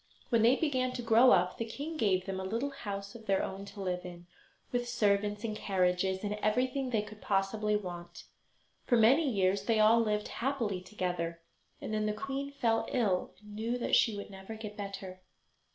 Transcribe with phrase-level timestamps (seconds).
[0.29, 3.65] When they began to grow up the king gave them a house of their own
[3.65, 4.25] to live in,
[4.71, 8.23] with servants and carriages, and everything they could possibly want.
[8.87, 11.41] For many years they all lived happily together,
[11.79, 15.21] and then the queen fell ill, and knew that she would never get better.